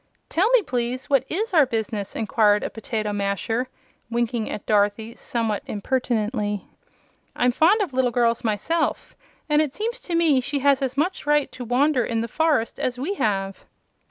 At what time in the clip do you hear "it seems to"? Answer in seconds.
9.61-10.15